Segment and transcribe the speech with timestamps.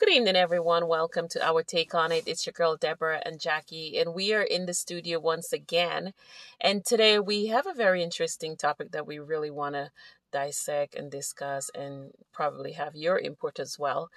[0.00, 0.88] Good evening, everyone.
[0.88, 2.26] Welcome to our take on it.
[2.26, 6.14] It's your girl, Deborah and Jackie, and we are in the studio once again.
[6.58, 9.90] And today we have a very interesting topic that we really want to
[10.32, 14.08] dissect and discuss and probably have your input as well.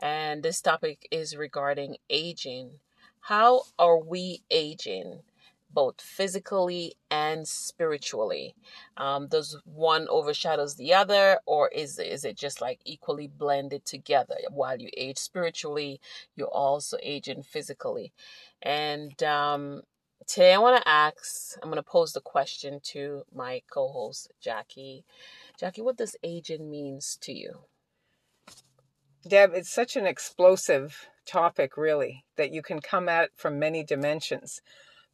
[0.00, 2.80] And this topic is regarding aging.
[3.20, 5.20] How are we aging?
[5.72, 8.54] Both physically and spiritually?
[8.96, 14.36] Um, does one overshadows the other, or is is it just like equally blended together?
[14.50, 16.00] While you age spiritually,
[16.36, 18.12] you're also aging physically.
[18.62, 19.82] And um,
[20.26, 21.56] today, I want to ask.
[21.62, 25.04] I'm going to pose the question to my co-host Jackie.
[25.58, 27.60] Jackie, what does aging means to you?
[29.26, 34.62] Deb, it's such an explosive topic, really, that you can come at from many dimensions.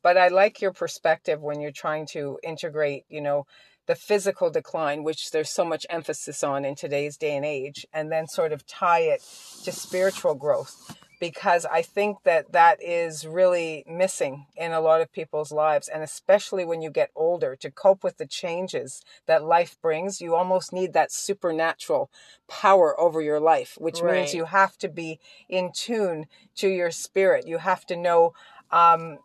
[0.04, 3.46] But I like your perspective when you're trying to integrate, you know,
[3.86, 8.12] the physical decline, which there's so much emphasis on in today's day and age, and
[8.12, 9.20] then sort of tie it
[9.64, 10.94] to spiritual growth.
[11.20, 15.88] Because I think that that is really missing in a lot of people's lives.
[15.88, 20.34] And especially when you get older, to cope with the changes that life brings, you
[20.34, 22.10] almost need that supernatural
[22.46, 24.16] power over your life, which right.
[24.16, 27.46] means you have to be in tune to your spirit.
[27.46, 28.34] You have to know
[28.70, 29.18] um,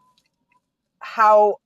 [1.00, 1.58] how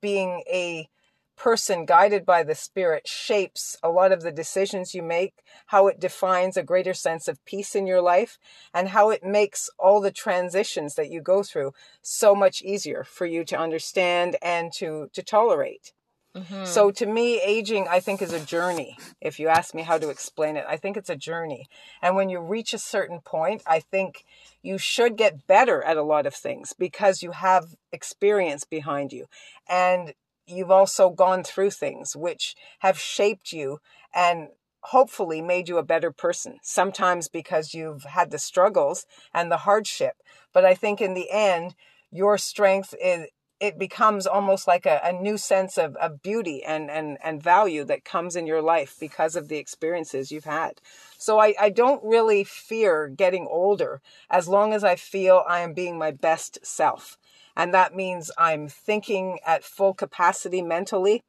[0.00, 0.88] being a
[1.36, 5.32] person guided by the spirit shapes a lot of the decisions you make,
[5.66, 8.38] how it defines a greater sense of peace in your life,
[8.74, 13.24] and how it makes all the transitions that you go through so much easier for
[13.24, 15.92] you to understand and to to tolerate.
[16.36, 16.64] Mm-hmm.
[16.64, 18.96] So to me, aging, I think, is a journey.
[19.20, 21.66] If you ask me how to explain it, I think it's a journey.
[22.00, 24.24] And when you reach a certain point, I think
[24.62, 29.26] you should get better at a lot of things because you have experience behind you.
[29.68, 30.14] And
[30.46, 33.80] you've also gone through things which have shaped you
[34.14, 34.48] and
[34.82, 36.58] hopefully made you a better person.
[36.62, 40.14] Sometimes because you've had the struggles and the hardship.
[40.52, 41.74] But I think in the end,
[42.10, 43.28] your strength is,
[43.60, 47.84] it becomes almost like a, a new sense of, of beauty and, and, and value
[47.84, 50.80] that comes in your life because of the experiences you've had.
[51.18, 54.00] So I, I don't really fear getting older
[54.30, 57.18] as long as I feel I am being my best self.
[57.54, 61.22] And that means I'm thinking at full capacity mentally.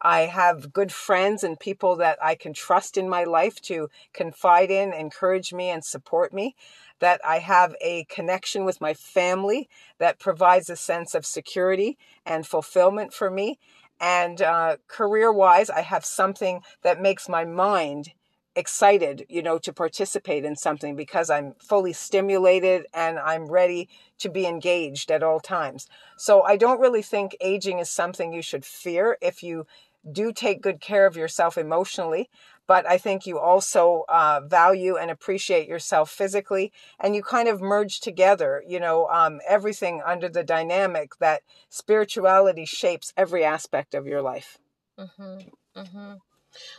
[0.00, 4.70] I have good friends and people that I can trust in my life to confide
[4.70, 6.54] in, encourage me, and support me
[7.02, 9.68] that I have a connection with my family
[9.98, 13.58] that provides a sense of security and fulfillment for me.
[14.00, 18.12] And uh, career wise, I have something that makes my mind
[18.54, 23.88] excited, you know, to participate in something because I'm fully stimulated and I'm ready
[24.18, 25.88] to be engaged at all times.
[26.16, 29.66] So I don't really think aging is something you should fear if you
[30.10, 32.28] do take good care of yourself emotionally
[32.66, 37.60] but I think you also uh, value and appreciate yourself physically, and you kind of
[37.60, 44.06] merge together, you know, um, everything under the dynamic that spirituality shapes every aspect of
[44.06, 44.58] your life.
[44.98, 45.80] Mm-hmm.
[45.80, 46.12] Mm-hmm.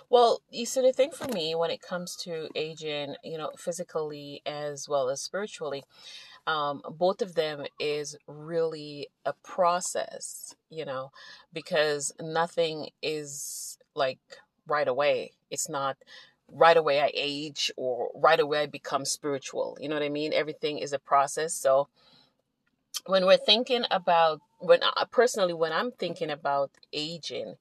[0.10, 4.42] Well, you see, the thing for me when it comes to aging, you know, physically
[4.46, 5.84] as well as spiritually,
[6.48, 11.12] um, both of them is really a process, you know,
[11.54, 14.20] because nothing is like
[14.68, 15.32] right away.
[15.50, 15.98] It's not
[16.52, 19.78] right away I age or right away I become spiritual.
[19.80, 20.34] You know what I mean?
[20.34, 21.54] Everything is a process.
[21.54, 21.88] So
[23.06, 27.56] when we're thinking about when I, personally when I'm thinking about aging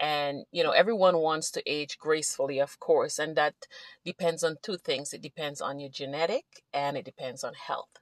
[0.00, 3.54] and you know everyone wants to age gracefully of course and that
[4.04, 5.12] depends on two things.
[5.12, 7.98] It depends on your genetic and it depends on health.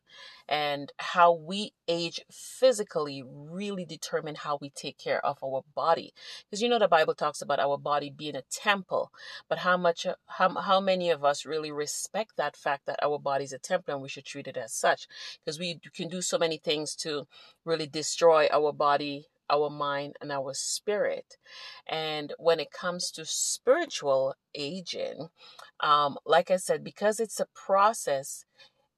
[0.48, 6.14] And how we age physically really determine how we take care of our body.
[6.44, 9.10] Because you know the bible talks about our body being a temple
[9.48, 13.44] but how much how, how many of us really respect that fact that our body
[13.44, 15.08] is a temple and we should treat it as such?
[15.44, 17.26] Because we can do so many things to
[17.64, 21.36] really destroy our body our mind and our spirit.
[21.86, 25.28] And when it comes to spiritual aging,
[25.80, 28.44] um, like I said, because it's a process,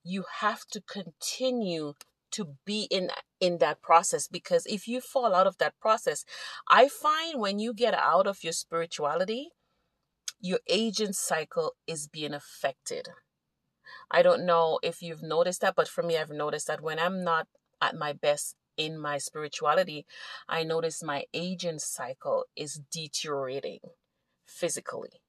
[0.05, 1.95] you have to continue
[2.31, 6.25] to be in in that process because if you fall out of that process
[6.69, 9.49] i find when you get out of your spirituality
[10.41, 13.09] your aging cycle is being affected
[14.11, 17.25] i don't know if you've noticed that but for me i've noticed that when i'm
[17.25, 17.47] not
[17.81, 20.07] at my best in my spirituality
[20.49, 23.81] i notice my aging cycle is deteriorating
[24.47, 25.21] physically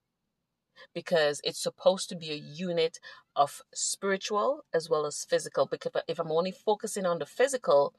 [0.93, 2.99] because it's supposed to be a unit
[3.35, 5.65] of spiritual as well as physical.
[5.65, 7.93] Because if I'm only focusing on the physical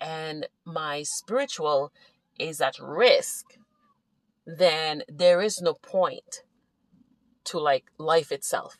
[0.00, 1.92] and my spiritual
[2.38, 3.56] is at risk,
[4.46, 6.42] then there is no point
[7.44, 8.78] to like life itself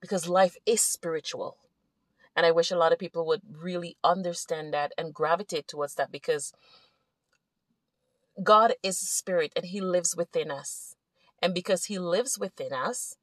[0.00, 1.56] because life is spiritual.
[2.36, 6.12] And I wish a lot of people would really understand that and gravitate towards that
[6.12, 6.52] because
[8.42, 10.94] God is spirit and he lives within us.
[11.42, 13.16] And because he lives within us,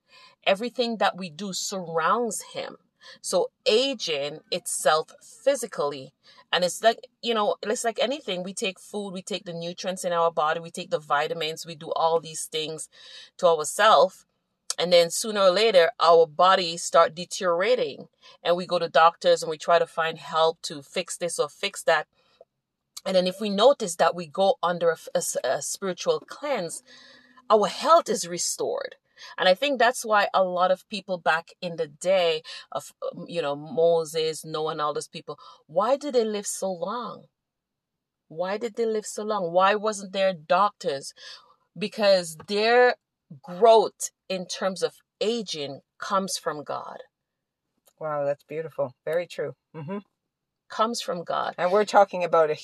[0.46, 2.78] everything that we do surrounds him.
[3.22, 6.14] So aging itself physically,
[6.52, 8.44] and it's like, you know, it's like anything.
[8.44, 11.76] We take food, we take the nutrients in our body, we take the vitamins, we
[11.76, 12.90] do all these things
[13.38, 14.26] to ourselves.
[14.78, 18.08] And then sooner or later, our bodies start deteriorating.
[18.44, 21.50] And we go to doctors and we try to find help to fix this or
[21.50, 22.08] fix that.
[23.06, 26.84] And then if we notice that we go under a, a, a spiritual cleanse,
[27.50, 28.96] our health is restored.
[29.38, 33.26] And I think that's why a lot of people back in the day of, um,
[33.28, 37.24] you know, Moses, Noah, and all those people, why did they live so long?
[38.28, 39.52] Why did they live so long?
[39.52, 41.14] Why wasn't there doctors?
[41.78, 42.96] Because their
[43.44, 47.00] growth in terms of aging comes from God.
[48.00, 48.94] Wow, that's beautiful.
[49.06, 49.54] Very true.
[49.76, 50.00] Mm-hmm
[50.70, 51.56] comes from God.
[51.58, 52.58] And we're talking about a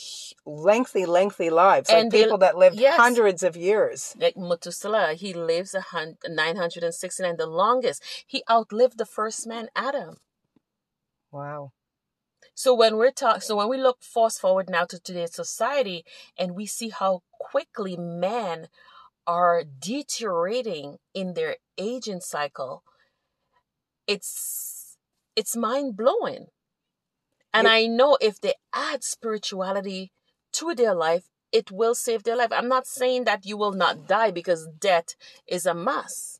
[0.46, 4.16] lengthy, lengthy lives, like and people that lived yes, hundreds of years.
[4.20, 8.04] Like Methuselah, he lives a hun- 969, the longest.
[8.28, 10.18] He outlived the first man, Adam.
[11.32, 11.72] Wow.
[12.56, 16.06] So when we're talking, so when we look fast forward now to today's society,
[16.38, 18.68] and we see how quickly men
[19.26, 22.84] are deteriorating in their aging cycle,
[24.08, 24.98] it's
[25.36, 26.48] it's mind blowing
[27.54, 30.12] and I know if they add spirituality
[30.54, 32.52] to their life, it will save their life.
[32.52, 35.16] I'm not saying that you will not die because death
[35.46, 36.40] is a must,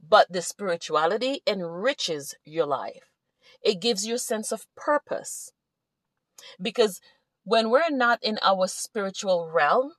[0.00, 3.04] but the spirituality enriches your life.
[3.62, 5.52] It gives you a sense of purpose.
[6.60, 7.00] Because
[7.44, 9.92] when we're not in our spiritual realm,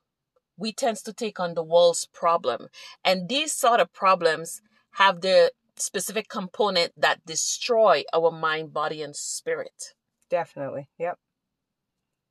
[0.57, 2.67] we tend to take on the world's problem.
[3.03, 4.61] And these sort of problems
[4.93, 9.93] have the specific component that destroy our mind, body, and spirit.
[10.29, 10.89] Definitely.
[10.97, 11.17] Yep.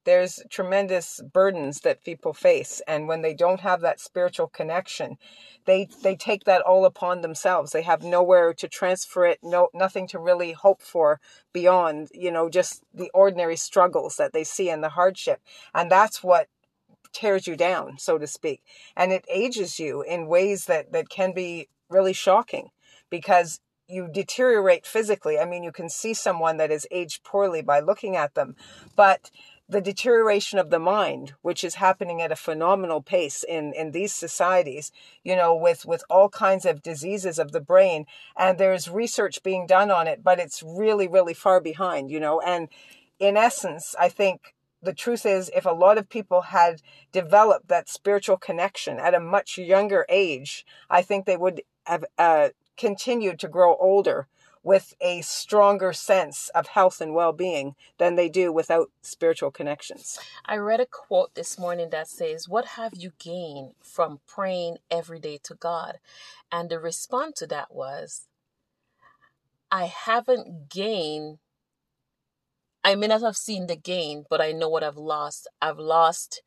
[0.05, 5.17] There's tremendous burdens that people face and when they don't have that spiritual connection,
[5.65, 7.73] they they take that all upon themselves.
[7.73, 11.21] They have nowhere to transfer it, no nothing to really hope for
[11.53, 15.41] beyond, you know, just the ordinary struggles that they see and the hardship.
[15.75, 16.47] And that's what
[17.17, 18.63] tears you down, so to speak.
[18.95, 22.69] And it ages you in ways that that can be really shocking
[23.11, 25.39] because you deteriorate physically.
[25.39, 28.57] I mean, you can see someone that is aged poorly by looking at them,
[28.97, 29.31] but
[29.69, 34.13] the deterioration of the mind, which is happening at a phenomenal pace in, in these
[34.13, 34.93] societies,
[35.25, 38.07] you know, with, with all kinds of diseases of the brain.
[38.37, 42.41] And there's research being done on it, but it's really, really far behind, you know.
[42.41, 42.69] And
[43.19, 46.83] in essence, I think the truth is, if a lot of people had
[47.13, 52.51] developed that spiritual connection at a much younger age, I think they would have uh,
[52.77, 54.29] continue to grow older
[54.63, 60.19] with a stronger sense of health and well being than they do without spiritual connections.
[60.45, 65.21] I read a quote this morning that says, What have you gained from praying every
[65.21, 65.99] day to God?
[66.51, 68.27] And the response to that was,
[69.71, 71.39] I haven't gained,
[72.87, 75.49] I may not have seen the gain, but I know what I've lost.
[75.61, 76.41] I've lost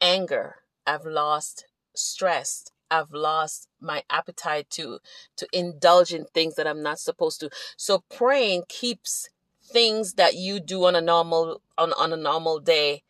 [0.00, 0.56] anger,
[0.86, 5.00] I've lost stress, I've lost my appetite to
[5.36, 7.50] to indulge in things that I'm not supposed to.
[7.76, 9.28] So praying keeps
[9.62, 13.02] things that you do on a normal on, on a normal day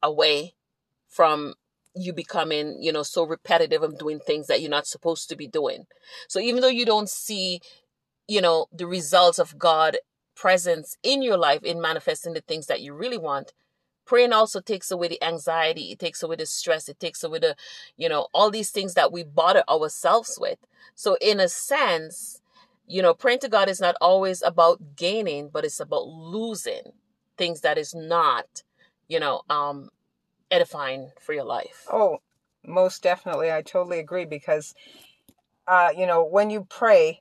[0.00, 0.54] away
[1.08, 1.54] from
[1.96, 5.48] you becoming, you know, so repetitive of doing things that you're not supposed to be
[5.48, 5.86] doing.
[6.28, 7.60] So even though you don't see,
[8.28, 9.96] you know, the results of God
[10.34, 13.52] presence in your life in manifesting the things that you really want,
[14.04, 17.56] praying also takes away the anxiety it takes away the stress it takes away the
[17.96, 20.58] you know all these things that we bother ourselves with.
[20.94, 22.40] So in a sense
[22.86, 26.92] you know praying to god is not always about gaining but it's about losing
[27.38, 28.62] things that is not
[29.08, 29.88] you know um
[30.50, 31.86] edifying for your life.
[31.90, 32.18] Oh
[32.66, 33.52] most definitely.
[33.52, 34.74] I totally agree because
[35.66, 37.20] uh you know when you pray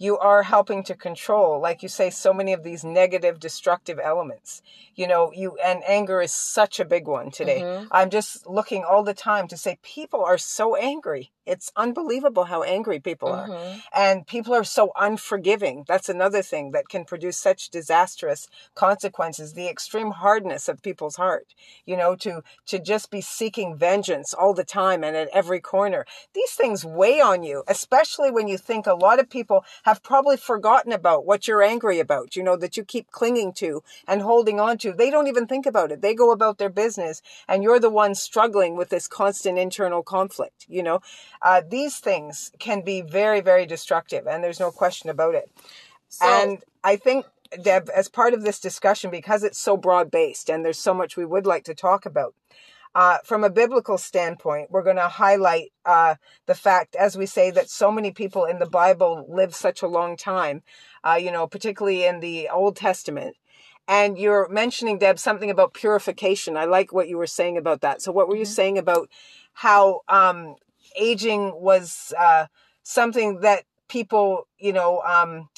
[0.00, 4.62] you are helping to control like you say so many of these negative destructive elements.
[4.96, 7.60] You know you and anger is such a big one today.
[7.60, 7.88] Mm-hmm.
[7.92, 12.62] i'm just looking all the time to say people are so angry it's unbelievable how
[12.62, 13.50] angry people mm-hmm.
[13.50, 13.82] are.
[13.92, 15.84] And people are so unforgiving.
[15.88, 19.54] That's another thing that can produce such disastrous consequences.
[19.54, 21.48] The extreme hardness of people's heart,
[21.84, 26.06] you know, to, to just be seeking vengeance all the time and at every corner.
[26.34, 30.36] These things weigh on you, especially when you think a lot of people have probably
[30.36, 34.60] forgotten about what you're angry about, you know, that you keep clinging to and holding
[34.60, 34.92] on to.
[34.92, 36.00] They don't even think about it.
[36.00, 40.66] They go about their business and you're the one struggling with this constant internal conflict,
[40.68, 41.00] you know
[41.42, 45.50] uh, these things can be very, very destructive, and there's no question about it.
[46.08, 47.26] So, and I think
[47.62, 51.16] Deb, as part of this discussion, because it's so broad based and there's so much
[51.16, 52.34] we would like to talk about,
[52.94, 56.16] uh, from a biblical standpoint, we're going to highlight uh,
[56.46, 59.86] the fact, as we say, that so many people in the Bible live such a
[59.86, 60.62] long time,
[61.04, 63.36] uh, you know, particularly in the Old Testament.
[63.86, 66.56] And you're mentioning, Deb, something about purification.
[66.56, 68.02] I like what you were saying about that.
[68.02, 68.52] So, what were you mm-hmm.
[68.52, 69.08] saying about
[69.52, 70.56] how um,
[71.00, 72.46] aging was uh,
[72.82, 75.48] something that people, you know, um,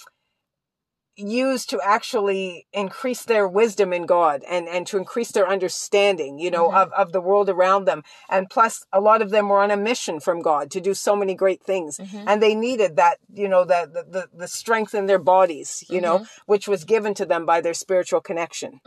[1.14, 6.50] use to actually increase their wisdom in God and, and to increase their understanding, you
[6.50, 6.76] know, mm-hmm.
[6.76, 8.02] of, of the world around them.
[8.30, 11.14] And plus, a lot of them were on a mission from God to do so
[11.14, 11.98] many great things.
[11.98, 12.24] Mm-hmm.
[12.26, 16.00] And they needed that, you know, that the, the, the strength in their bodies, you
[16.00, 16.04] mm-hmm.
[16.04, 18.80] know, which was given to them by their spiritual connection.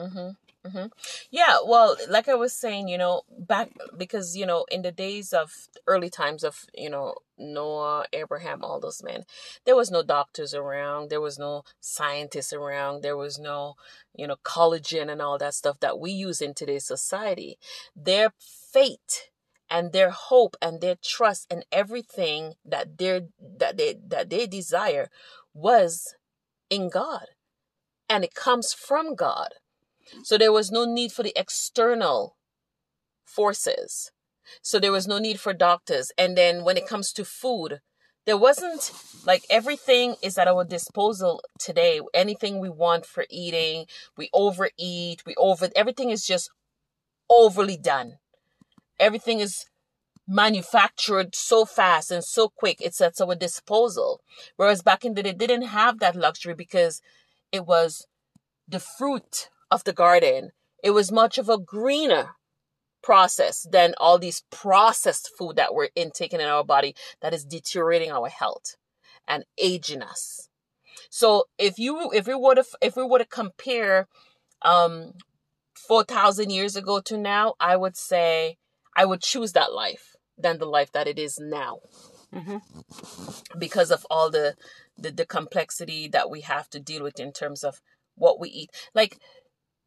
[0.66, 0.88] Mm-hmm.
[1.30, 5.32] Yeah, well, like I was saying, you know, back because you know, in the days
[5.32, 5.52] of
[5.86, 9.26] early times of you know Noah, Abraham, all those men,
[9.66, 13.76] there was no doctors around, there was no scientists around, there was no
[14.16, 17.60] you know collagen and all that stuff that we use in today's society.
[17.96, 19.30] Their fate
[19.70, 23.22] and their hope and their trust and everything that they
[23.60, 25.10] that they that they desire
[25.54, 26.16] was
[26.72, 27.28] in God,
[28.10, 29.50] and it comes from God.
[30.24, 32.36] So there was no need for the external
[33.24, 34.12] forces.
[34.62, 36.12] So there was no need for doctors.
[36.18, 37.80] And then when it comes to food,
[38.26, 38.92] there wasn't
[39.26, 42.00] like everything is at our disposal today.
[42.14, 43.86] Anything we want for eating,
[44.18, 46.50] we overeat, we over everything is just
[47.30, 48.14] overly done.
[49.00, 49.66] Everything is
[50.28, 52.78] manufactured so fast and so quick.
[52.82, 54.22] It's at our disposal.
[54.56, 57.02] Whereas back in the day, they didn't have that luxury because
[57.52, 58.08] it was
[58.68, 60.52] the fruit of the garden,
[60.84, 62.36] it was much of a greener
[63.02, 68.12] process than all these processed food that we're intaking in our body that is deteriorating
[68.12, 68.78] our health
[69.28, 70.50] and aging us.
[71.10, 74.08] So if you if we were to if we were to compare
[74.64, 75.14] um
[75.76, 78.58] 4000 years ago to now, I would say
[78.96, 81.80] I would choose that life than the life that it is now.
[82.34, 82.58] Mm-hmm.
[83.58, 84.56] Because of all the,
[84.98, 87.82] the the complexity that we have to deal with in terms of
[88.16, 88.72] what we eat.
[88.94, 89.20] Like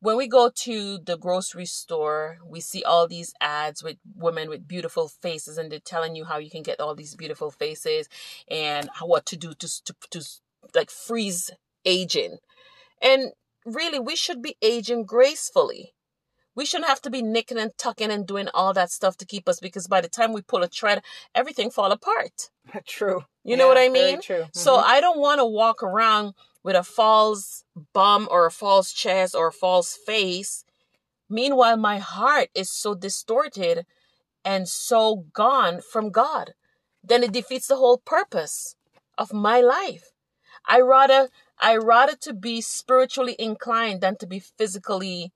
[0.01, 4.69] when we go to the grocery store, we see all these ads with women with
[4.69, 8.09] beautiful faces, and they're telling you how you can get all these beautiful faces
[8.49, 10.25] and what to do to, to, to
[10.75, 11.51] like freeze
[11.85, 12.39] aging.
[13.03, 13.33] And
[13.65, 15.95] really, we should be aging gracefully.
[16.55, 19.49] We shouldn't have to be nicking and tucking and doing all that stuff to keep
[19.49, 21.03] us because by the time we pull a thread,
[21.33, 22.51] everything fall apart.
[22.87, 23.23] True.
[23.45, 24.21] You yeah, know what I mean?
[24.21, 24.37] true.
[24.41, 24.49] Mm-hmm.
[24.53, 26.35] So I don't want to walk around
[26.69, 30.67] with a false bum or a false chest or a false face.
[31.31, 33.87] Meanwhile, my heart is so distorted
[34.45, 36.53] and so gone from God.
[37.03, 38.77] Then it defeats the whole purpose
[39.17, 40.11] of my life.
[40.67, 45.33] I rather I rather to be spiritually inclined than to be physically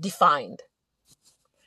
[0.00, 0.60] defined.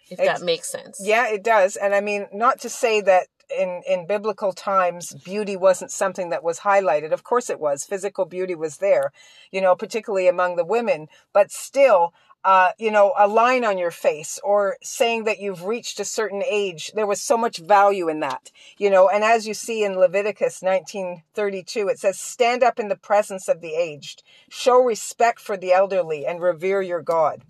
[0.10, 1.00] If it's, that makes sense.
[1.00, 1.76] Yeah, it does.
[1.76, 3.28] And I mean, not to say that
[3.58, 8.26] in in biblical times beauty wasn't something that was highlighted of course it was physical
[8.26, 9.12] beauty was there
[9.52, 12.14] you know particularly among the women but still
[12.44, 16.42] uh, you know, a line on your face or saying that you've reached a certain
[16.50, 16.92] age.
[16.96, 20.62] There was so much value in that, you know, and as you see in Leviticus
[20.62, 25.74] 1932, it says, stand up in the presence of the aged, show respect for the
[25.74, 27.44] elderly and revere your God.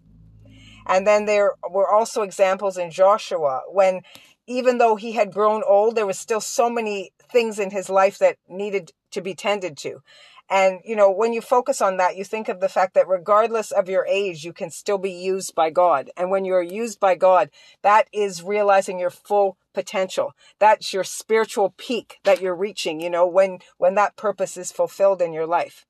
[0.87, 4.01] And then there were also examples in Joshua when
[4.49, 8.17] even though he had grown old, there was still so many things in his life
[8.17, 10.01] that needed to be tended to.
[10.49, 13.69] And, you know, when you focus on that, you think of the fact that regardless
[13.69, 16.09] of your age, you can still be used by God.
[16.17, 17.51] And when you're used by God,
[17.83, 20.33] that is realizing your full potential.
[20.57, 25.21] That's your spiritual peak that you're reaching, you know, when, when that purpose is fulfilled
[25.21, 25.85] in your life.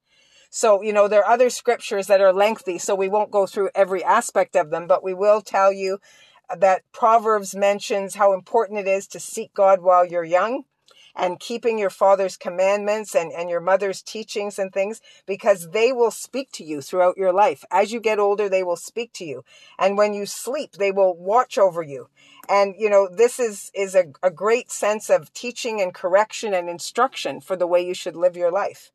[0.49, 3.69] So, you know, there are other scriptures that are lengthy, so we won't go through
[3.75, 5.99] every aspect of them, but we will tell you
[6.57, 10.63] that Proverbs mentions how important it is to seek God while you're young
[11.15, 16.11] and keeping your father's commandments and, and your mother's teachings and things because they will
[16.11, 17.63] speak to you throughout your life.
[17.71, 19.43] As you get older, they will speak to you.
[19.77, 22.09] And when you sleep, they will watch over you.
[22.47, 26.69] And, you know, this is, is a, a great sense of teaching and correction and
[26.69, 28.91] instruction for the way you should live your life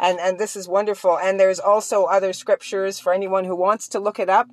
[0.00, 4.00] and and this is wonderful and there's also other scriptures for anyone who wants to
[4.00, 4.48] look it up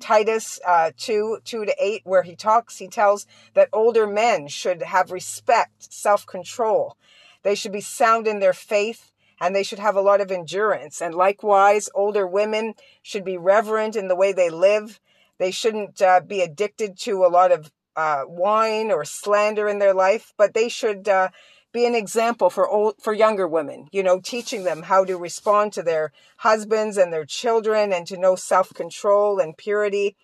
[0.00, 4.82] Titus uh, 2 2 to 8, where he talks, he tells that older men should
[4.82, 6.96] have respect, self control.
[7.42, 11.00] They should be sound in their faith and they should have a lot of endurance.
[11.00, 15.00] And likewise, older women should be reverent in the way they live.
[15.38, 19.94] They shouldn't uh, be addicted to a lot of uh, wine or slander in their
[19.94, 21.30] life, but they should uh,
[21.72, 25.72] be an example for old for younger women you know teaching them how to respond
[25.72, 30.16] to their husbands and their children and to know self-control and purity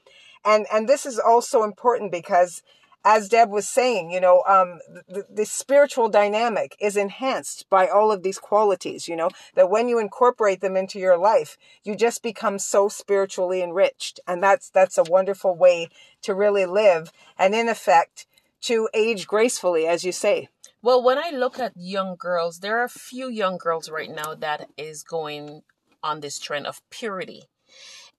[0.44, 2.62] and and this is also important because
[3.06, 8.10] as Deb was saying, you know, um, the, the, spiritual dynamic is enhanced by all
[8.10, 12.20] of these qualities, you know, that when you incorporate them into your life, you just
[12.20, 14.18] become so spiritually enriched.
[14.26, 15.88] And that's, that's a wonderful way
[16.22, 17.12] to really live.
[17.38, 18.26] And in effect,
[18.62, 20.48] to age gracefully, as you say.
[20.82, 24.34] Well, when I look at young girls, there are a few young girls right now
[24.34, 25.62] that is going
[26.02, 27.44] on this trend of purity.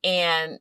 [0.04, 0.60] And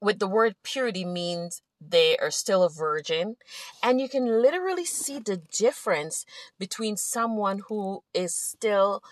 [0.00, 3.36] with the word purity means they are still a virgin.
[3.82, 6.24] And you can literally see the difference
[6.58, 9.02] between someone who is still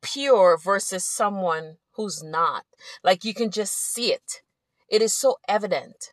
[0.00, 2.64] pure versus someone who's not.
[3.04, 4.42] Like you can just see it.
[4.88, 6.12] It is so evident.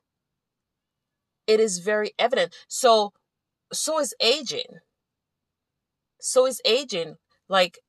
[1.48, 2.54] It is very evident.
[2.68, 3.14] So,
[3.72, 4.80] so is aging.
[6.20, 7.18] So is aging.
[7.48, 7.80] Like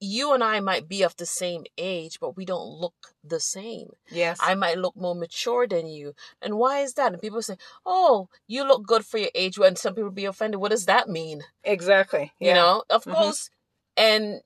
[0.00, 3.90] you and I might be of the same age, but we don't look the same.
[4.10, 4.38] Yes.
[4.40, 6.14] I might look more mature than you.
[6.40, 7.12] And why is that?
[7.12, 9.58] And people say, oh, you look good for your age.
[9.58, 10.60] And some people be offended.
[10.60, 11.42] What does that mean?
[11.64, 12.32] Exactly.
[12.38, 12.48] Yeah.
[12.48, 13.12] You know, of mm-hmm.
[13.12, 13.50] course.
[13.96, 14.42] And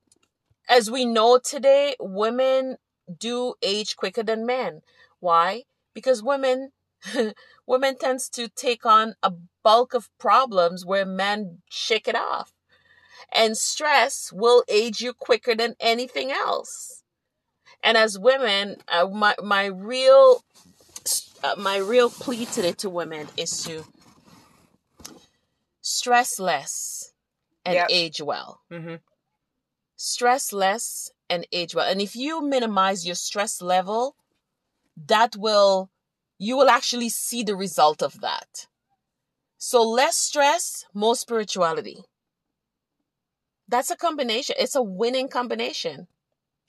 [0.68, 2.76] as we know today, women
[3.18, 4.80] do age quicker than men.
[5.20, 5.64] Why?
[5.92, 6.72] Because women,
[7.66, 12.52] women tends to take on a bulk of problems where men shake it off.
[13.34, 17.02] And stress will age you quicker than anything else.
[17.82, 20.44] And as women, uh, my my real
[21.42, 23.84] uh, my real plea today to women is to
[25.80, 27.12] stress less
[27.64, 27.88] and yep.
[27.90, 28.60] age well.
[28.70, 28.96] Mm-hmm.
[29.96, 31.88] Stress less and age well.
[31.88, 34.16] And if you minimize your stress level,
[35.06, 35.90] that will
[36.38, 38.66] you will actually see the result of that.
[39.64, 42.02] So less stress, more spirituality.
[43.68, 44.56] That's a combination.
[44.58, 46.08] It's a winning combination.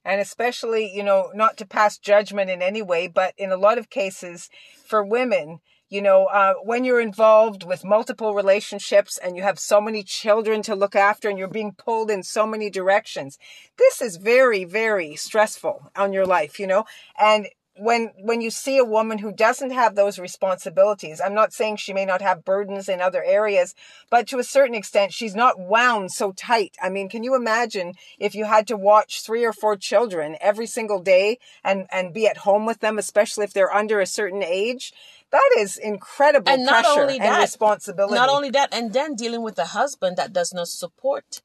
[0.06, 3.80] And especially, you know, not to pass judgment in any way, but in a lot
[3.80, 4.48] of cases
[4.86, 9.82] for women, you know, uh, when you're involved with multiple relationships and you have so
[9.82, 13.40] many children to look after and you're being pulled in so many directions,
[13.80, 16.86] this is very, very stressful on your life, you know,
[17.20, 21.76] and when when you see a woman who doesn't have those responsibilities i'm not saying
[21.76, 23.74] she may not have burdens in other areas
[24.12, 26.76] but to a certain extent she's not wound so tight.
[26.82, 30.68] I mean can you imagine if you had to watch three or four children every
[30.68, 34.44] single day and and be at home with them especially if they're under a certain
[34.44, 34.94] age?
[35.32, 38.14] That is incredible and not pressure only that, and responsibility.
[38.14, 41.42] not only that and then dealing with a husband that does not support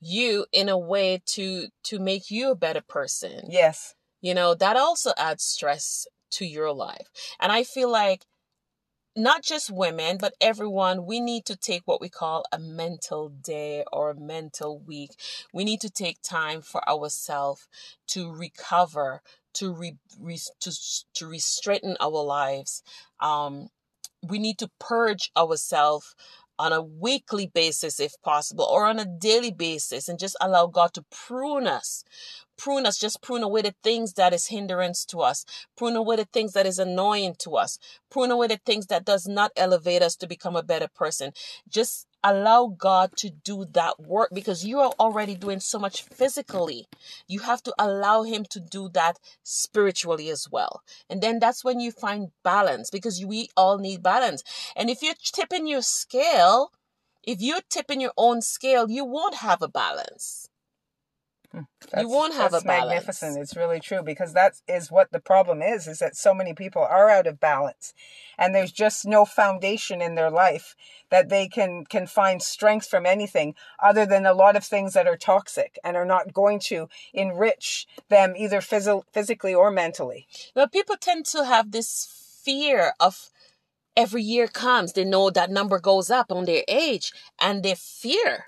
[0.00, 3.48] you in a way to to make you a better person.
[3.48, 7.08] Yes you know, that also adds stress to your life.
[7.40, 8.24] And I feel like
[9.16, 13.82] not just women, but everyone, we need to take what we call a mental day
[13.90, 15.12] or a mental week.
[15.54, 17.66] We need to take time for ourselves
[18.08, 19.22] to recover,
[19.54, 20.72] to re, re to
[21.14, 22.82] to re-straighten our lives.
[23.18, 23.70] Um,
[24.22, 26.14] we need to purge ourselves
[26.58, 30.94] on a weekly basis if possible or on a daily basis and just allow God
[30.94, 32.02] to prune us
[32.56, 35.44] prune us, just prune away the things that is hindrance to us,
[35.76, 37.78] prune away the things that is annoying to us,
[38.10, 41.32] prune away the things that does not elevate us to become a better person.
[41.68, 46.86] Just allow God to do that work because you are already doing so much physically.
[47.28, 50.82] You have to allow Him to do that spiritually as well.
[51.08, 54.42] And then that's when you find balance because we all need balance.
[54.74, 56.72] And if you're tipping your scale,
[57.22, 60.48] if you're tipping your own scale, you won't have a balance.
[61.90, 62.66] That's, you won't have a balance.
[62.66, 63.38] magnificent.
[63.38, 66.82] It's really true because that is what the problem is: is that so many people
[66.82, 67.94] are out of balance,
[68.38, 70.74] and there's just no foundation in their life
[71.10, 75.06] that they can can find strength from anything other than a lot of things that
[75.06, 80.26] are toxic and are not going to enrich them either phys- physically or mentally.
[80.54, 82.08] Well, people tend to have this
[82.44, 83.30] fear of
[83.96, 84.92] every year comes.
[84.92, 88.46] They know that number goes up on their age, and they fear.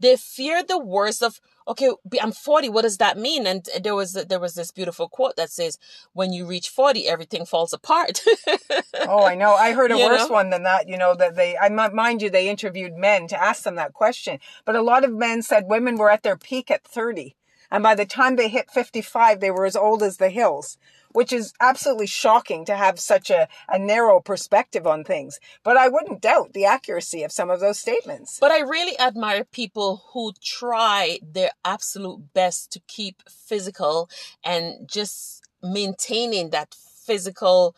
[0.00, 2.70] They fear the worst of okay, I'm 40.
[2.70, 3.46] What does that mean?
[3.46, 5.78] And there was there was this beautiful quote that says,
[6.12, 8.22] "When you reach 40, everything falls apart."
[9.06, 9.54] oh, I know.
[9.54, 10.34] I heard a you worse know?
[10.34, 10.88] one than that.
[10.88, 14.38] You know that they, I mind you, they interviewed men to ask them that question,
[14.64, 17.34] but a lot of men said women were at their peak at 30.
[17.70, 20.78] And by the time they hit 55, they were as old as the hills
[21.18, 25.40] which is absolutely shocking to have such a, a narrow perspective on things.
[25.64, 28.38] But I wouldn't doubt the accuracy of some of those statements.
[28.40, 34.08] But I really admire people who try their absolute best to keep physical
[34.44, 37.74] and just maintaining that physical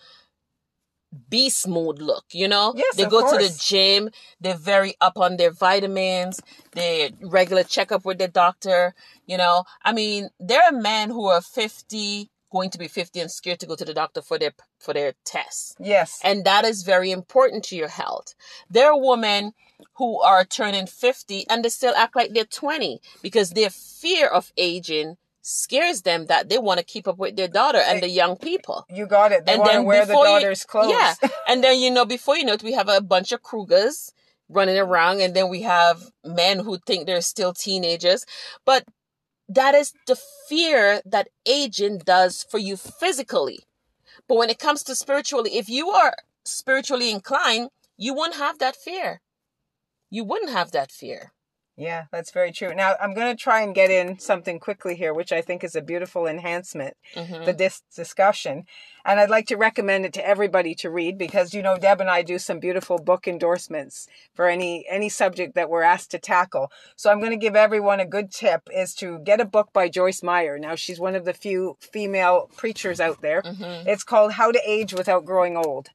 [1.31, 2.75] beast mode look, you know?
[2.77, 8.05] Yes, they go to the gym, they're very up on their vitamins, their regular checkup
[8.05, 9.65] with their doctor, you know?
[9.83, 13.67] I mean, there are men who are 50, going to be 50 and scared to
[13.67, 15.75] go to the doctor for their for their tests.
[15.79, 16.21] Yes.
[16.25, 18.35] And that is very important to your health.
[18.69, 19.53] There are women
[19.95, 24.53] who are turning 50 and they still act like they're 20 because their fear of
[24.57, 28.37] aging scares them that they want to keep up with their daughter and the young
[28.37, 28.85] people.
[28.91, 29.47] You got it.
[29.47, 30.91] They And want to then wear the before you- daughter's clothes.
[30.91, 31.15] Yeah.
[31.49, 34.13] and then, you know, before you know it, we have a bunch of Krugers
[34.51, 38.27] running around and then we have men who think they're still teenagers.
[38.67, 38.85] But
[39.51, 40.17] that is the
[40.49, 43.67] fear that aging does for you physically.
[44.29, 48.77] But when it comes to spiritually, if you are spiritually inclined, you wouldn't have that
[48.77, 49.21] fear.
[50.09, 51.33] You wouldn't have that fear.
[51.81, 52.75] Yeah, that's very true.
[52.75, 55.75] Now, I'm going to try and get in something quickly here, which I think is
[55.75, 57.43] a beautiful enhancement Mhm.
[57.43, 58.67] for this discussion.
[59.03, 62.11] And I'd like to recommend it to everybody to read because, you know, Deb and
[62.11, 66.71] I do some beautiful book endorsements for any, any subject that we're asked to tackle.
[66.97, 69.89] So I'm going to give everyone a good tip is to get a book by
[69.89, 70.59] Joyce Meyer.
[70.59, 73.41] Now, she's one of the few female preachers out there.
[73.41, 73.87] Mhm.
[73.87, 75.89] It's called How to Age Without Growing Old.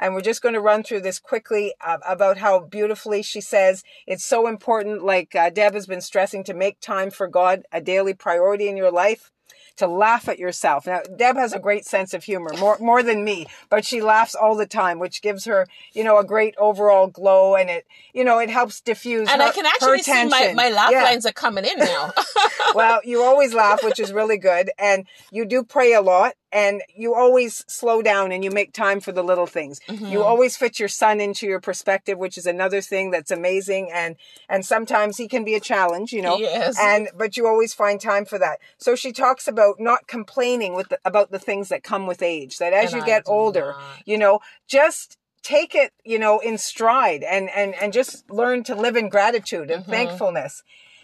[0.00, 3.84] And we're just going to run through this quickly uh, about how beautifully she says
[4.06, 7.82] it's so important, like uh, Deb has been stressing, to make time for God a
[7.82, 9.30] daily priority in your life,
[9.76, 10.86] to laugh at yourself.
[10.86, 14.34] Now, Deb has a great sense of humor, more, more than me, but she laughs
[14.34, 18.24] all the time, which gives her, you know, a great overall glow and it, you
[18.24, 21.26] know, it helps diffuse And her, I can actually see my, my laugh Yeah lines
[21.26, 22.12] are coming in now.
[22.74, 24.70] well, you always laugh, which is really good.
[24.78, 29.00] And you do pray a lot and you always slow down and you make time
[29.00, 29.80] for the little things.
[29.88, 30.22] You mm-hmm.
[30.22, 33.90] always fit your son into your perspective, which is another thing that's amazing.
[33.92, 34.16] And,
[34.48, 36.76] and sometimes he can be a challenge, you know, Yes.
[36.80, 38.58] and, but you always find time for that.
[38.78, 42.58] So she talks about not complaining with the, about the things that come with age,
[42.58, 43.82] that as And you I get older, not.
[44.04, 48.74] you know, just take it, you know, in stride and, and, and just learn to
[48.74, 49.92] live in gratitude and mm-hmm.
[49.92, 50.62] thankfulness.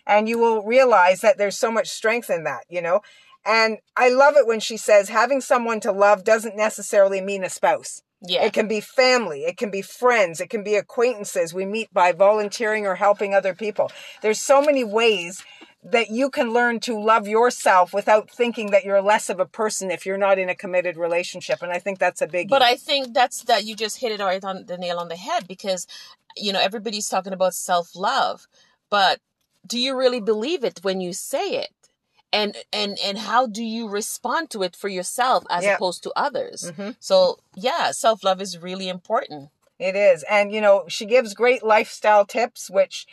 [0.09, 3.01] And you will realize that there's so much strength in that, you know.
[3.47, 7.49] And I love it when she says having someone to love doesn't necessarily mean a
[7.49, 8.03] spouse.
[8.21, 8.43] yeah.
[8.45, 12.13] It can be family, it can be friends, it can be acquaintances we meet by
[12.13, 13.91] volunteering or helping other people.
[14.23, 15.45] There's so many ways
[15.85, 19.91] that you can learn to love yourself without thinking that you're less of a person
[19.93, 21.63] if you're not in a committed relationship.
[21.63, 24.21] And I think that's a big But I think that's that you just hit it
[24.21, 25.87] right on the nail on the head because
[26.37, 28.49] you know everybody's talking about self-love,
[28.91, 29.21] but
[29.67, 31.86] do you really believe it when you say it?
[32.33, 36.73] And and and how do you respond to it for yourself as opposed to others?
[36.73, 36.97] Mhm.
[37.01, 39.51] So, yeah, self-love is really important.
[39.79, 40.25] It is.
[40.25, 43.07] And, you know, she gives great lifestyle tips, which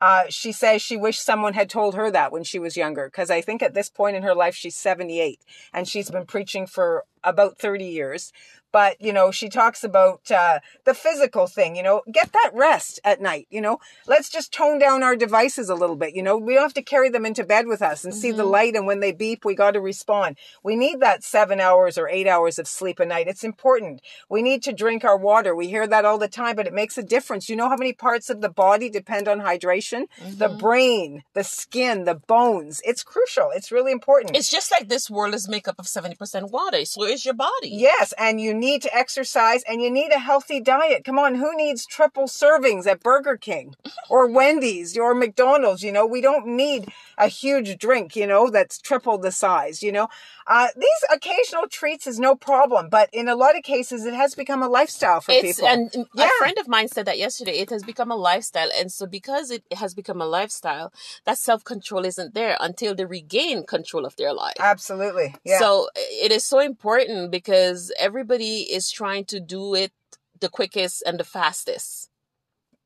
[0.00, 3.06] uh, she says she wished someone had told her that when she was younger.
[3.06, 5.40] Because I think at this point in her life, she's 78
[5.74, 8.32] and she's been preaching for about 30 years.
[8.72, 13.00] But, you know, she talks about uh, the physical thing, you know, get that rest
[13.04, 16.14] at night, you know, let's just tone down our devices a little bit.
[16.14, 18.44] You know, we don't have to carry them into bed with us and see the
[18.44, 18.76] light.
[18.76, 20.36] And when they beep, we got to respond.
[20.62, 23.26] We need that seven hours or eight hours of sleep a night.
[23.28, 24.02] It's important.
[24.28, 25.54] We need to drink our water.
[25.54, 27.48] We hear that all the time, but it makes a difference.
[27.48, 30.04] You know how many parts of the body depend on hydration?
[30.38, 32.80] The brain, the skin, the bones.
[32.84, 33.50] It's crucial.
[33.52, 34.36] It's really important.
[34.36, 36.84] It's just like this world is made up of 70% water.
[36.84, 37.68] So is your body.
[37.68, 41.04] Yes, and you need to exercise and you need a healthy diet.
[41.04, 43.74] Come on, who needs triple servings at Burger King
[44.10, 45.82] or Wendy's or McDonald's?
[45.82, 49.92] You know, we don't need a huge drink, you know, that's triple the size, you
[49.92, 50.08] know.
[50.50, 54.34] Uh, these occasional treats is no problem, but in a lot of cases, it has
[54.34, 55.68] become a lifestyle for It's people.
[55.68, 57.52] and a friend of mine said that yesterday.
[57.58, 60.92] It has become a lifestyle, and so because it has become a lifestyle,
[61.24, 64.56] that self control isn't there until they regain control of their life.
[64.58, 65.36] Absolutely.
[65.44, 65.60] Yeah.
[65.60, 69.92] So it is so important because everybody is trying to do it
[70.40, 72.10] the quickest and the fastest,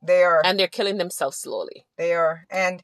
[0.02, 0.42] they are.
[0.44, 1.86] and they're killing themselves slowly.
[1.96, 2.44] They are.
[2.50, 2.82] And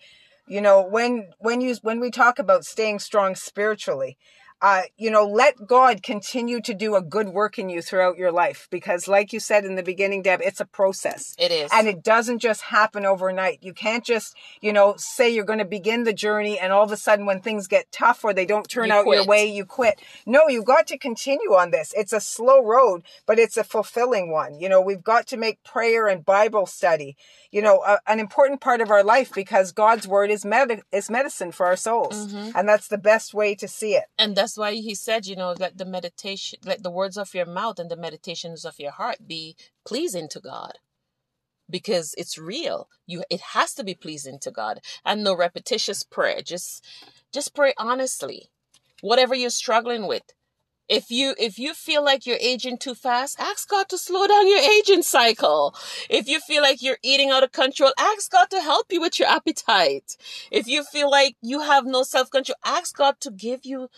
[0.49, 4.16] you know, when when you when we talk about staying strong spiritually,
[4.62, 8.31] uh, you know, let God continue to do a good work in you throughout your
[8.31, 11.35] life because like you said in the beginning, Deb, it's a process.
[11.38, 13.59] It is, And it doesn't just happen overnight.
[13.62, 16.92] You can't just, you know, say you're going to begin the journey and all of
[16.92, 19.64] a sudden when things get tough or they don't turn You out your way, you
[19.64, 20.01] quit.
[20.27, 21.94] No, you've got to continue on this.
[21.96, 24.61] It's a slow road, but it's a fulfilling one.
[24.61, 27.16] You know, we've got to make prayer and Bible study,
[27.51, 31.09] you know, a, an important part of our life because God's word is med- is
[31.09, 32.27] medicine for our souls.
[32.27, 32.59] Mm-hmm.
[32.59, 34.05] And that's the best way to see it.
[34.18, 37.47] and that's why he said, you know, let the meditation, let the words of your
[37.47, 40.79] mouth and the meditations of your heart be pleasing to God.
[41.69, 42.89] Because it's real.
[43.07, 44.81] You it has to be pleasing to God.
[45.05, 46.43] And no repetitious prayer.
[46.43, 46.85] Just
[47.33, 48.51] just pray honestly.
[49.03, 50.25] Whatever you're struggling with.
[50.89, 54.49] If you if you feel like you're aging too fast, ask God to slow down
[54.49, 55.73] your aging cycle.
[56.11, 59.21] If you feel like you're eating out of control, ask God to help you with
[59.21, 60.17] your appetite.
[60.51, 63.89] If you feel like you have no self-control, ask God to give you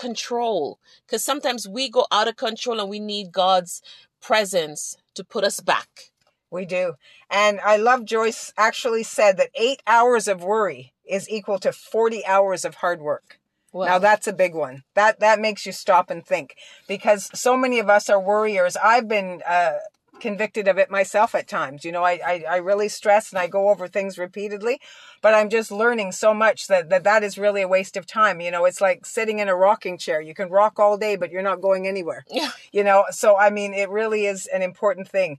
[0.00, 0.78] control.
[1.06, 3.82] Because sometimes we go out of control and we need God's
[4.20, 6.10] presence to put us back.
[6.50, 6.94] We do.
[7.30, 12.26] And I love Joyce actually said that eight hours of worry is equal to 40
[12.26, 13.38] hours of hard work.
[13.72, 13.86] Wow.
[13.86, 14.82] Now that's a big one.
[14.94, 16.56] That that makes you stop and think
[16.88, 18.76] because so many of us are worriers.
[18.76, 19.78] I've been uh,
[20.20, 21.84] convicted of it myself at times.
[21.84, 24.80] You know, I, I, I really stress and I go over things repeatedly,
[25.22, 28.40] but I'm just learning so much that, that that is really a waste of time.
[28.40, 30.20] You know, it's like sitting in a rocking chair.
[30.20, 32.24] You can rock all day, but you're not going anywhere.
[32.30, 32.50] Yeah.
[32.72, 35.38] You know, so I mean, it really is an important thing.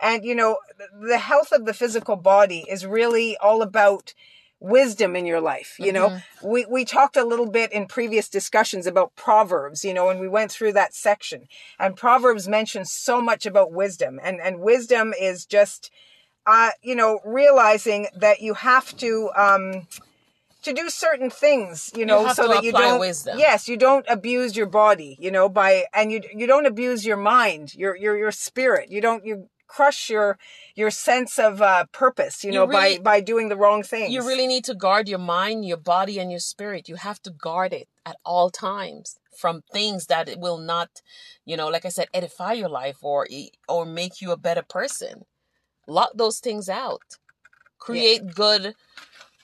[0.00, 0.56] And, you know,
[1.00, 4.14] the health of the physical body is really all about
[4.62, 5.76] wisdom in your life.
[5.78, 6.48] You know, mm-hmm.
[6.48, 10.28] we, we talked a little bit in previous discussions about Proverbs, you know, and we
[10.28, 11.48] went through that section
[11.78, 15.90] and Proverbs mentions so much about wisdom and, and wisdom is just,
[16.46, 19.88] uh, you know, realizing that you have to, um,
[20.62, 23.36] to do certain things, you know, you so that you don't, wisdom.
[23.36, 27.16] yes, you don't abuse your body, you know, by, and you, you don't abuse your
[27.16, 28.90] mind, your, your, your spirit.
[28.90, 30.38] You don't, you crush your
[30.74, 34.12] your sense of uh, purpose you know really, by by doing the wrong things.
[34.12, 36.88] you really need to guard your mind your body and your spirit.
[36.88, 40.90] You have to guard it at all times from things that it will not
[41.46, 43.26] you know like i said edify your life or
[43.68, 45.24] or make you a better person.
[45.86, 47.08] Lock those things out.
[47.78, 48.32] Create yeah.
[48.34, 48.74] good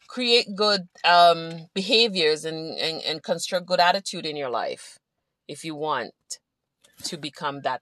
[0.08, 4.98] create good um behaviors and, and and construct good attitude in your life
[5.46, 6.12] if you want
[7.04, 7.80] to become that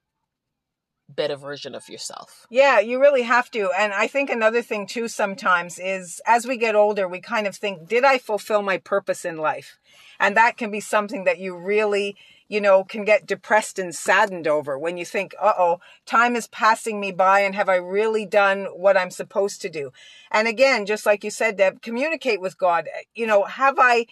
[1.09, 2.47] better version of yourself.
[2.51, 3.71] Yeah, you really have to.
[3.79, 7.57] And I think another thing too sometimes is as we get older, we kind of
[7.57, 9.79] think, did I fulfill my purpose in life?
[10.19, 12.17] And that can be something that you really,
[12.49, 16.49] you know, can get depressed and saddened over when you think, uh oh, time is
[16.49, 19.93] passing me by and have I really done what I'm supposed to do?
[20.31, 22.89] And again, just like you said, Deb, communicate with God.
[23.15, 24.07] You know, have I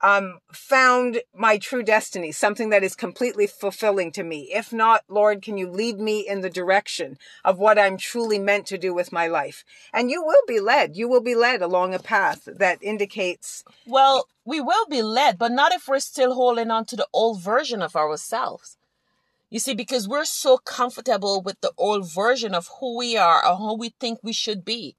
[0.00, 4.50] um, found my true destiny, something that is completely fulfilling to me.
[4.52, 8.66] If not, Lord, can you lead me in the direction of what I'm truly meant
[8.66, 9.64] to do with my life?
[9.92, 10.96] And you will be led.
[10.96, 13.64] You will be led along a path that indicates.
[13.86, 17.42] Well, we will be led, but not if we're still holding on to the old
[17.42, 18.76] version of ourselves.
[19.50, 23.56] You see, because we're so comfortable with the old version of who we are or
[23.56, 24.94] who we think we should be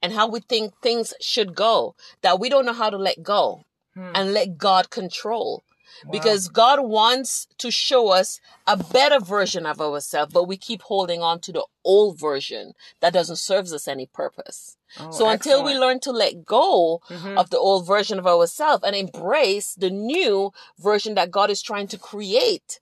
[0.00, 3.64] and how we think things should go that we don't know how to let go
[3.94, 4.10] hmm.
[4.14, 5.62] and let God control.
[6.04, 6.12] Wow.
[6.12, 11.20] Because God wants to show us a better version of ourselves, but we keep holding
[11.20, 14.76] on to the old version that doesn't serve us any purpose.
[14.98, 15.64] Oh, so until excellent.
[15.66, 17.38] we learn to let go mm-hmm.
[17.38, 21.88] of the old version of ourselves and embrace the new version that God is trying
[21.88, 22.80] to create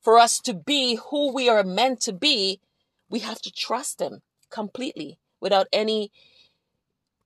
[0.00, 2.60] for us to be who we are meant to be,
[3.08, 6.10] we have to trust Him completely without any,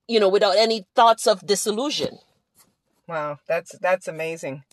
[0.07, 2.19] you know, without any thoughts of disillusion.
[3.07, 4.63] Wow, that's that's amazing.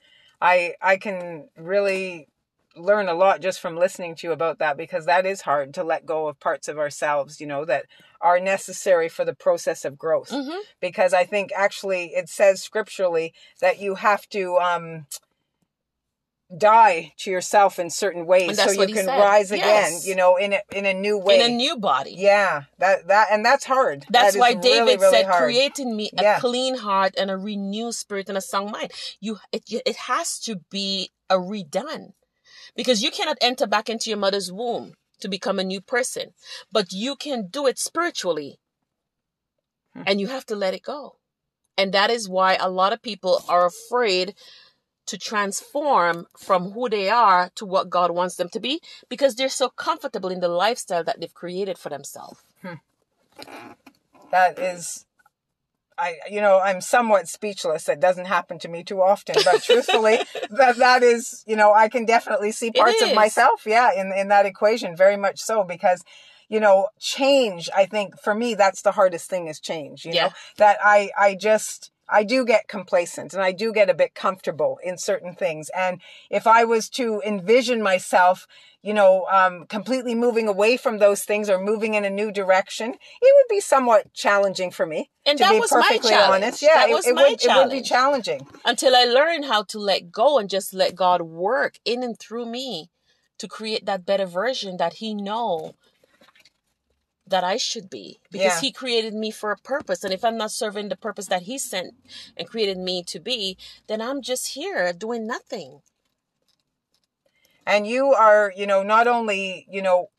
[0.41, 2.29] I I can really
[2.77, 5.85] learn a lot just from listening to you about that because that is hard to
[5.85, 7.85] let go of parts of ourselves, you know, that
[8.21, 10.31] are necessary for the process of growth.
[10.31, 10.61] Mm-hmm.
[10.81, 15.07] Because I think actually it says scripturally that you have to um
[16.57, 20.61] die to yourself in certain ways so you can rise again you know in a,
[20.75, 22.15] in a new way in a new body.
[22.17, 24.07] Yeah that that and that's hard.
[24.11, 25.43] That's that why david really, said hard.
[25.43, 26.39] create in me a yeah.
[26.41, 28.93] clean heart and a renewed spirit and a sound mind.
[29.21, 32.13] You it, it has to be a redone
[32.77, 36.35] because you cannot enter back into your mother's womb to become a new person
[36.71, 38.59] but you can do it spiritually.
[39.95, 40.03] Hmm.
[40.07, 41.17] and you have to let it go.
[41.77, 44.35] And that is why a lot of people are afraid
[45.07, 49.49] to transform from who they are to what God wants them to be because they're
[49.49, 52.41] so comfortable in the lifestyle that they've created for themselves.
[52.63, 52.75] Hmm.
[54.31, 55.07] That is
[55.99, 57.85] I you know, I'm somewhat speechless.
[57.85, 60.19] That doesn't happen to me too often, but truthfully,
[60.51, 64.29] that that is, you know, I can definitely see parts of myself, yeah, in in
[64.29, 66.03] that equation very much so because
[66.49, 70.27] you know, change, I think for me that's the hardest thing is change, you yeah.
[70.27, 70.33] know.
[70.59, 74.79] That I I just I do get complacent and I do get a bit comfortable
[74.83, 75.71] in certain things.
[75.77, 78.47] And if I was to envision myself,
[78.83, 82.91] you know, um, completely moving away from those things or moving in a new direction,
[82.91, 85.11] it would be somewhat challenging for me.
[85.25, 86.45] And to that be was perfectly my challenge.
[86.45, 86.63] honest.
[86.63, 87.73] Yeah, that was it, my would, challenge.
[87.73, 88.47] it would be challenging.
[88.65, 92.47] Until I learned how to let go and just let God work in and through
[92.47, 92.91] me
[93.39, 95.75] to create that better version that He know
[97.33, 98.61] that I should be because yeah.
[98.61, 100.05] he created me for a purpose.
[100.05, 101.95] And if I'm not serving the purpose that he sent
[102.37, 103.57] and created me to be,
[103.89, 105.81] then I'm just here doing nothing.
[107.67, 110.11] And you are, you know, not only, you know,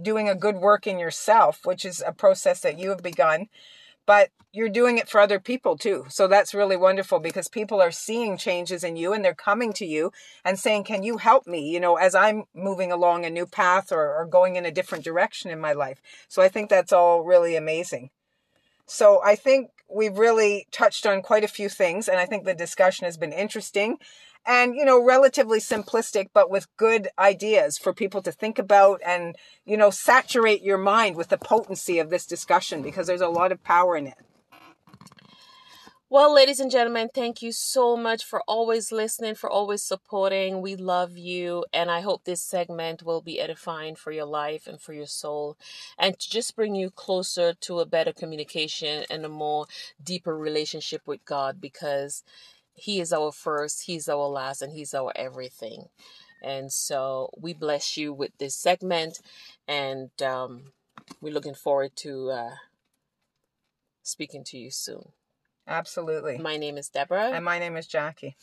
[0.00, 3.48] doing a good work in yourself, which is a process that you have begun,
[4.06, 6.04] but you're doing it for other people too.
[6.10, 9.86] So that's really wonderful because people are seeing changes in you and they're coming to
[9.86, 10.12] you
[10.44, 11.70] and saying, Can you help me?
[11.70, 15.04] You know, as I'm moving along a new path or, or going in a different
[15.04, 16.02] direction in my life.
[16.28, 18.10] So I think that's all really amazing.
[18.84, 22.54] So I think we've really touched on quite a few things and I think the
[22.54, 23.96] discussion has been interesting
[24.46, 29.36] and you know relatively simplistic but with good ideas for people to think about and
[29.64, 33.52] you know saturate your mind with the potency of this discussion because there's a lot
[33.52, 34.18] of power in it
[36.12, 40.60] well, ladies and gentlemen, thank you so much for always listening, for always supporting.
[40.60, 41.64] We love you.
[41.72, 45.56] And I hope this segment will be edifying for your life and for your soul
[45.98, 49.64] and to just bring you closer to a better communication and a more
[50.04, 52.22] deeper relationship with God because
[52.74, 55.86] he is our first, He's our last, and He's our everything.
[56.42, 59.20] And so we bless you with this segment,
[59.68, 60.72] and um,
[61.20, 62.54] we're looking forward to uh,
[64.02, 65.12] speaking to you soon.
[65.66, 66.38] Absolutely.
[66.38, 67.30] My name is Deborah.
[67.30, 68.36] And my name is Jackie.